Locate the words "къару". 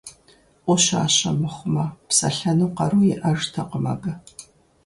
2.75-3.01